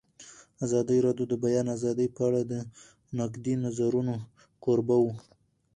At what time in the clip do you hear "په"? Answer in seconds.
2.15-2.21